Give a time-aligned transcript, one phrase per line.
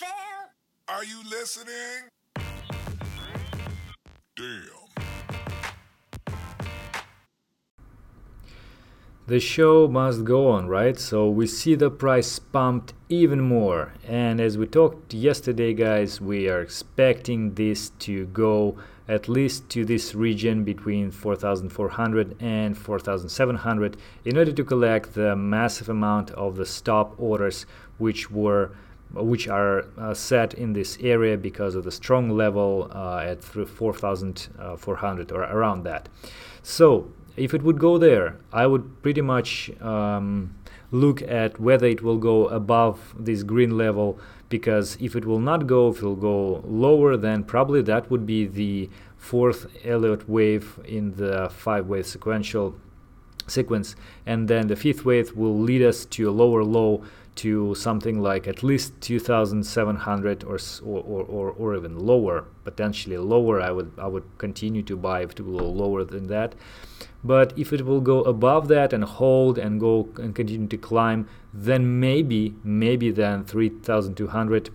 [0.00, 0.08] Phil.
[0.88, 2.08] Are you listening?
[4.34, 4.80] Damn.
[9.26, 10.98] The show must go on, right?
[10.98, 13.92] So we see the price pumped even more.
[14.08, 19.84] And as we talked yesterday, guys, we are expecting this to go at least to
[19.84, 26.64] this region between 4400 and 4700 in order to collect the massive amount of the
[26.64, 27.66] stop orders
[27.98, 28.72] which were
[29.12, 35.32] which are uh, set in this area because of the strong level uh, at 4400
[35.32, 36.08] or around that.
[36.62, 40.54] So if it would go there, I would pretty much um,
[40.90, 44.18] look at whether it will go above this green level
[44.48, 48.26] because if it will not go, if it will go lower, then probably that would
[48.26, 52.74] be the fourth Elliott wave in the five wave sequential
[53.46, 53.94] sequence,
[54.26, 57.04] and then the fifth wave will lead us to a lower low
[57.36, 63.60] to something like at least 2700 or, or, or, or even lower potentially lower.
[63.60, 66.54] I would i would continue to buy if it will go lower than that.
[67.22, 71.28] But if it will go above that and hold and go and continue to climb
[71.52, 74.70] then maybe maybe then 3200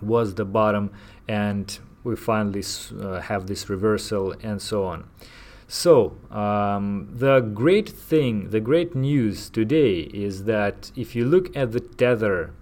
[0.00, 0.90] was the bottom
[1.28, 2.62] and we finally
[3.00, 5.04] uh, have this reversal and so on
[5.74, 11.72] so, um, the great thing, the great news today is that if you look at
[11.72, 12.54] the tether,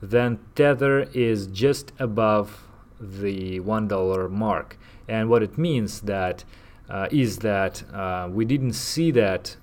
[0.00, 2.62] then tether is just above
[3.00, 4.78] the $1 mark.
[5.08, 6.44] And what it means that
[6.88, 9.56] uh, is that uh, we didn't see that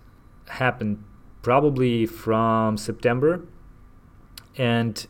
[0.50, 1.02] happen
[1.44, 3.48] probably from September.
[4.58, 5.08] And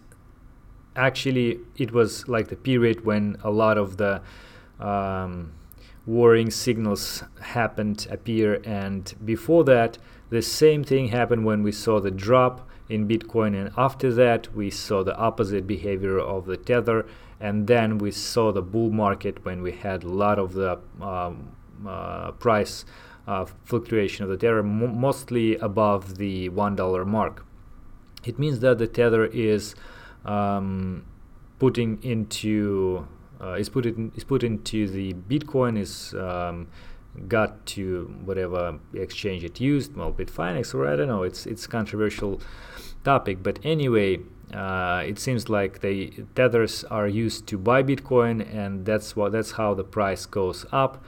[0.96, 4.22] actually, it was like the period when a lot of the
[4.80, 5.54] um,
[6.06, 9.98] worrying signals happened appear and before that
[10.30, 14.70] the same thing happened when we saw the drop in bitcoin and after that we
[14.70, 17.06] saw the opposite behavior of the tether
[17.40, 21.52] and then we saw the bull market when we had a lot of the um,
[21.88, 22.86] uh, price
[23.28, 27.46] uh, fluctuation of the tether m- mostly above the one dollar mark.
[28.24, 29.74] It means that the tether is
[30.26, 31.06] um,
[31.58, 33.08] putting into
[33.42, 36.68] uh, is put in, is put into the Bitcoin is um,
[37.28, 41.24] got to whatever exchange it used, well, Bitfinex or I don't know.
[41.24, 42.42] It's it's controversial
[43.04, 44.20] topic, but anyway,
[44.54, 49.52] uh, it seems like the tethers are used to buy Bitcoin, and that's what that's
[49.52, 51.04] how the price goes up.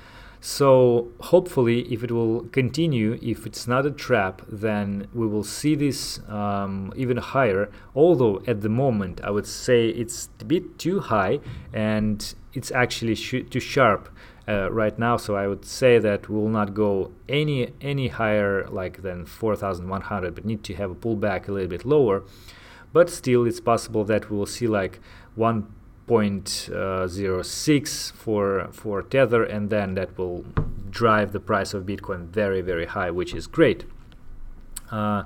[0.45, 5.73] So hopefully, if it will continue, if it's not a trap, then we will see
[5.73, 7.71] this um, even higher.
[7.95, 11.39] Although at the moment, I would say it's a bit too high,
[11.71, 14.09] and it's actually sh- too sharp
[14.45, 15.15] uh, right now.
[15.15, 20.35] So I would say that we will not go any any higher like than 4,100,
[20.35, 22.21] but need to have a pullback a little bit lower.
[22.91, 24.99] But still, it's possible that we will see like
[25.35, 25.73] one
[26.07, 30.45] 0.06 for for tether and then that will
[30.89, 33.85] drive the price of bitcoin very very high which is great.
[34.91, 35.23] Uh,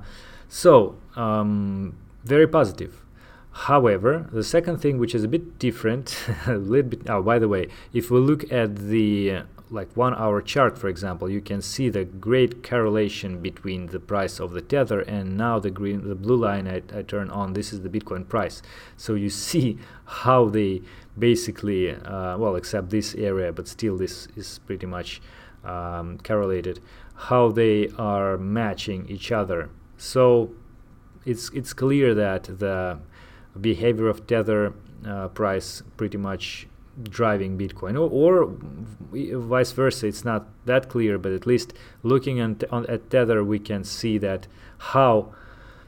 [0.48, 3.04] so um, very positive.
[3.52, 6.16] However the second thing which is a bit different
[6.48, 10.42] a little bit oh by the way if we look at the like one hour
[10.42, 15.02] chart for example you can see the great correlation between the price of the tether
[15.02, 18.28] and now the green the blue line I, I turn on this is the bitcoin
[18.28, 18.62] price.
[18.96, 20.82] So you see how they
[21.18, 25.22] basically uh, well except this area but still this is pretty much
[25.64, 26.80] um, correlated
[27.16, 29.70] how they are matching each other.
[29.98, 30.52] So
[31.26, 33.00] it's it's clear that the
[33.60, 34.74] behavior of tether
[35.06, 36.68] uh, price pretty much
[37.04, 38.54] driving Bitcoin, or, or,
[39.40, 40.08] vice versa.
[40.08, 44.18] It's not that clear, but at least looking at, on, at Tether, we can see
[44.20, 44.48] that
[44.78, 45.34] how,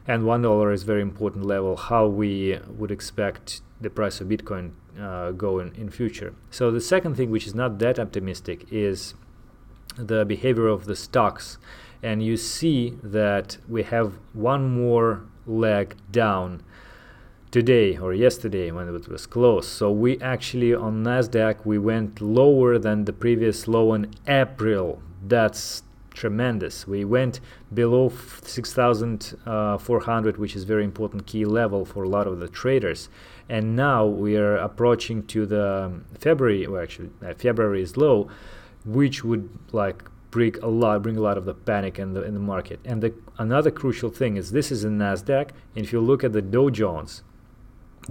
[0.07, 4.71] and one dollar is very important level, how we would expect the price of Bitcoin
[4.99, 6.33] uh, go in, in future.
[6.51, 9.13] So the second thing, which is not that optimistic, is
[9.97, 11.57] the behavior of the stocks,
[12.03, 16.63] and you see that we have one more leg down
[17.51, 19.69] today or yesterday when it was closed.
[19.69, 25.01] So we actually on Nasdaq we went lower than the previous low in April.
[25.25, 26.85] That's tremendous.
[26.87, 27.39] We went
[27.73, 28.11] below
[28.43, 33.09] 6,400, which is very important key level for a lot of the traders.
[33.47, 38.29] And now we are approaching to the February, well actually uh, February is low,
[38.85, 42.33] which would like bring a lot, bring a lot of the panic in the in
[42.33, 42.79] the market.
[42.85, 45.49] And the another crucial thing is this is in Nasdaq.
[45.75, 47.23] And if you look at the Dow Jones,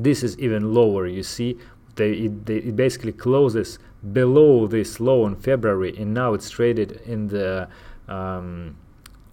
[0.02, 1.58] this is even lower you see
[1.96, 3.78] they, it, they, it basically closes
[4.12, 7.68] below this low in February and now it's traded in the
[8.08, 8.76] um,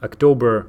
[0.04, 0.68] October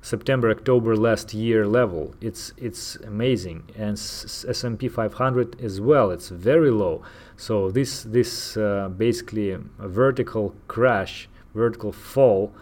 [0.00, 2.14] September October last year level.
[2.20, 6.10] It's it's amazing, and S&P 500 as well.
[6.10, 7.02] It's very low.
[7.36, 12.52] So this this uh, basically a vertical crash, vertical fall.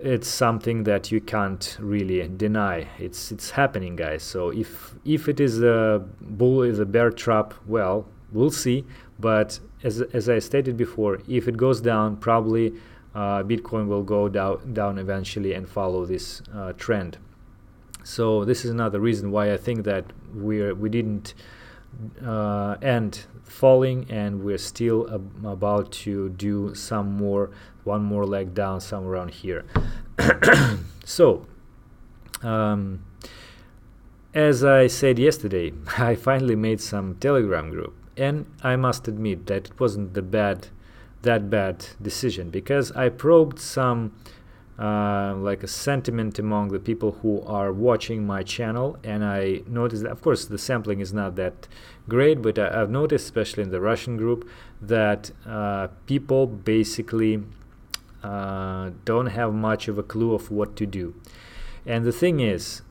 [0.00, 2.88] It's something that you can't really deny.
[2.98, 4.22] It's it's happening, guys.
[4.22, 8.84] So if if it is a bull is a bear trap, well, we'll see.
[9.18, 12.74] But as as I stated before, if it goes down, probably
[13.14, 17.18] uh, Bitcoin will go down, down eventually and follow this uh, trend.
[18.02, 20.04] So this is another reason why I think that
[20.34, 21.34] we we didn't
[22.24, 27.50] uh, end falling and we're still ab- about to do some more
[27.84, 29.64] one more leg down somewhere around here.
[31.04, 31.46] so
[32.42, 33.04] um,
[34.34, 39.68] as I said yesterday, I finally made some Telegram group, and I must admit that
[39.68, 40.68] it wasn't the bad
[41.22, 44.12] that bad decision because I probed some
[44.78, 48.98] uh, like a sentiment among the people who are watching my channel.
[49.04, 51.68] And I noticed that of course the sampling is not that
[52.08, 54.48] great but I, have noticed especially in the Russian group
[54.82, 57.42] that uh, people basically
[58.22, 61.14] uh, don't have much of a clue of what to do.
[61.86, 62.82] And the thing is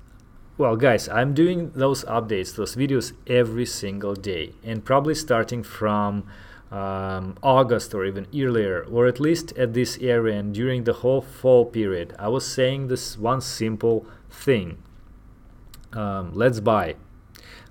[0.57, 6.23] well guys I'm doing those updates those videos every single day and probably starting from
[6.73, 11.21] um, August or even earlier, or at least at this area and during the whole
[11.21, 14.79] fall period, I was saying this one simple thing.
[15.93, 16.95] Um, let's buy.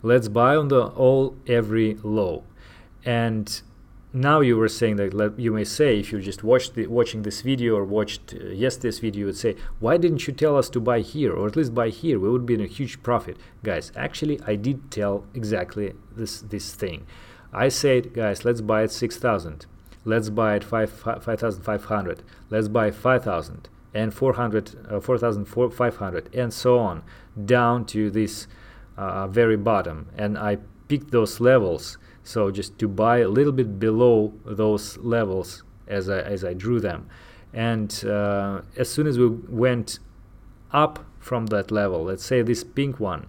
[0.02, 2.44] Let's buy on the all every low.
[3.04, 3.60] And
[4.12, 7.22] now you were saying that let, you may say if you just watched the, watching
[7.22, 10.68] this video or watched uh, yesterday's video you would say why didn't you tell us
[10.68, 13.38] to buy here or at least buy here we would be in a huge profit
[13.62, 17.06] guys actually i did tell exactly this this thing
[17.52, 19.66] I said, guys, let's buy at 6,000.
[20.04, 22.22] Let's buy at 5,500.
[22.50, 27.02] Let's buy 5,000 and 400, uh, 4,500 and so on
[27.44, 28.46] down to this
[28.96, 30.08] uh, very bottom.
[30.16, 30.58] And I
[30.88, 31.98] picked those levels.
[32.24, 36.80] So just to buy a little bit below those levels as I, as I drew
[36.80, 37.08] them.
[37.52, 39.98] And uh, as soon as we went
[40.72, 43.26] up from that level, let's say this pink one,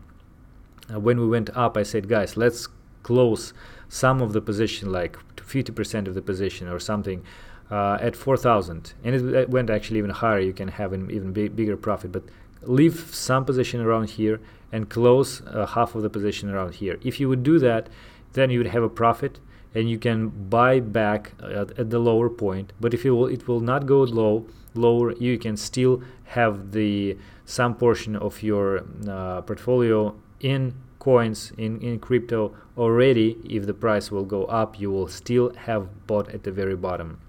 [0.94, 2.68] uh, when we went up, I said, guys, let's
[3.04, 3.54] close
[3.94, 7.24] some of the position, like 50% of the position or something,
[7.70, 10.40] uh, at 4,000, and it went actually even higher.
[10.40, 12.24] You can have an even big, bigger profit, but
[12.64, 14.42] leave some position around here
[14.72, 16.98] and close uh, half of the position around here.
[17.04, 17.88] If you would do that,
[18.34, 19.40] then you would have a profit
[19.76, 22.74] and you can buy back at, at the lower point.
[22.82, 27.16] But if it will, it will not go low, lower, you can still have the
[27.46, 30.74] some portion of your uh, portfolio in
[31.04, 36.08] coins in, in crypto already if the price will go up you will still have
[36.08, 37.20] bought at the very bottom.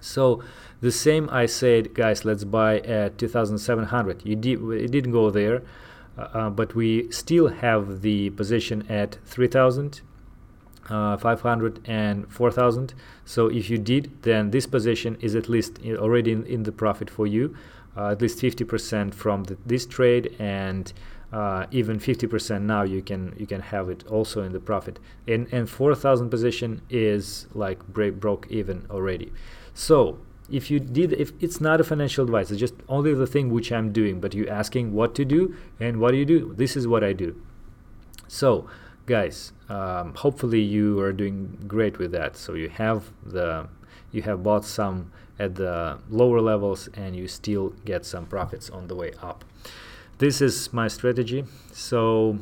[0.00, 0.42] So
[0.80, 5.62] the same I said guys let's buy at 2700 you did it didn't go there
[6.18, 10.00] uh, uh but we still have the position at 3000
[10.88, 12.94] uh, 500 and 4000
[13.24, 17.08] so if you did then this position is at least already in, in the profit
[17.10, 17.56] for you
[17.96, 20.92] uh, at least 50% from the, this trade and
[21.32, 24.98] uh, even 50% now you can you can have it also in the profit.
[25.26, 29.32] And and 4000 position is like break broke even already.
[29.74, 30.18] So
[30.50, 33.72] if you did if it's not a financial advice it's just only the thing which
[33.72, 36.86] i'm doing but you asking what to do and what do you do this is
[36.86, 37.34] what i do.
[38.28, 38.68] So
[39.06, 42.36] guys um, hopefully you are doing great with that.
[42.36, 43.68] So you have the
[44.12, 48.86] you have bought some at the lower levels and you still get some profits on
[48.86, 49.44] the way up
[50.18, 51.44] this is my strategy.
[51.72, 52.38] So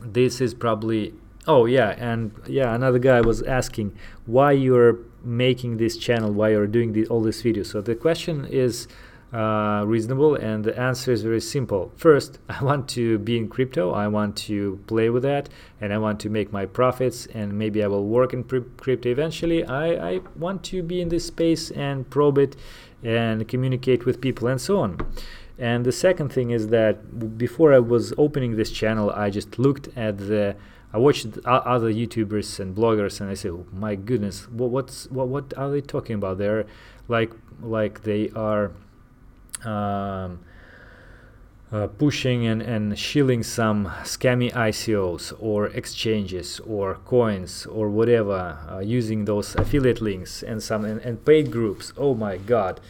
[0.00, 1.14] this is probably
[1.46, 6.66] oh yeah and yeah another guy was asking why you're making this channel why you're
[6.66, 7.66] doing the, all these videos.
[7.66, 8.88] So the question is
[9.32, 11.92] uh, reasonable and the answer is very simple.
[11.96, 13.92] First i want to be in crypto.
[13.92, 15.48] I want to play with that
[15.80, 19.08] and i want to make my profits and maybe i will work in crypto.
[19.08, 22.56] Eventually I, I want to be in this space and probe it
[23.02, 24.98] and communicate with people and so on
[25.58, 29.88] and the second thing is that before I was opening this channel, I just looked
[29.96, 30.56] at the
[30.92, 35.28] I watched other YouTubers and bloggers, and I said, oh, "My goodness, what, what's what
[35.28, 36.38] what are they talking about?
[36.38, 36.66] They're
[37.08, 37.32] like
[37.62, 38.72] like they are."
[39.64, 40.40] Um,
[41.72, 48.78] uh, pushing and, and shilling some scammy ICOs or exchanges or coins or whatever uh,
[48.78, 51.92] using those affiliate links and some and, and paid groups.
[51.96, 52.80] Oh my god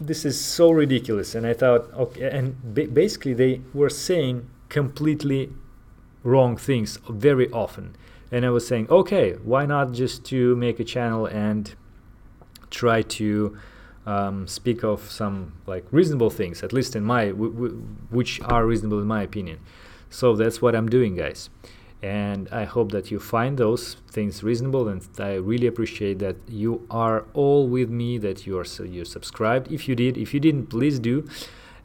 [0.00, 5.50] this is so ridiculous and i thought okay and ba- basically they were saying completely
[6.22, 7.94] wrong things very often
[8.32, 11.74] and i was saying okay why not just to make a channel and
[12.70, 13.56] try to
[14.06, 18.66] um, speak of some like reasonable things, at least in my, w- w- which are
[18.66, 19.60] reasonable in my opinion.
[20.08, 21.50] So that's what I'm doing, guys.
[22.02, 26.86] And I hope that you find those things reasonable, and I really appreciate that you
[26.90, 29.70] are all with me, that you are so you subscribed.
[29.70, 31.28] If you did, if you didn't, please do.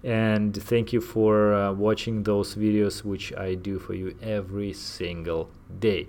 [0.06, 5.50] And thank you for uh, watching those videos, which I do for you every single
[5.80, 6.08] day.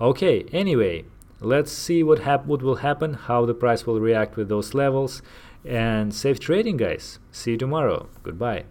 [0.00, 1.04] Okay, anyway,
[1.40, 5.22] let's see what hap- what will happen, how the price will react with those levels,
[5.64, 7.18] and safe trading, guys.
[7.32, 8.08] See you tomorrow.
[8.22, 8.64] Goodbye.